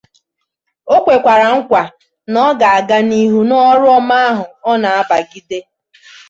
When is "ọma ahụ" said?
3.97-4.43